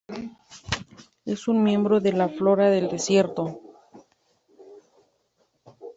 Es 1.25 1.47
un 1.47 1.61
miembro 1.61 1.99
de 1.99 2.11
la 2.13 2.27
flora 2.27 2.71
del 2.71 2.89
desierto. 2.89 3.61